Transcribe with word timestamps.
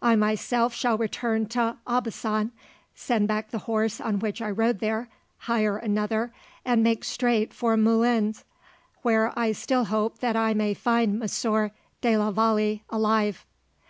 "I 0.00 0.16
myself 0.16 0.72
shall 0.72 0.96
return 0.96 1.44
to 1.50 1.76
Aubusson, 1.86 2.52
send 2.94 3.28
back 3.28 3.50
the 3.50 3.58
horse 3.68 4.00
on 4.00 4.18
which 4.18 4.40
I 4.40 4.48
rode 4.50 4.78
there, 4.78 5.10
hire 5.40 5.76
another, 5.76 6.32
and 6.64 6.82
make 6.82 7.04
straight 7.04 7.52
for 7.52 7.76
Moulins, 7.76 8.44
where 9.02 9.38
I 9.38 9.52
still 9.52 9.84
hope 9.84 10.20
that 10.20 10.36
I 10.36 10.54
may 10.54 10.72
find 10.72 11.18
Monsieur 11.18 11.72
de 12.00 12.16
la 12.16 12.30
Vallee 12.30 12.82
alive. 12.88 13.44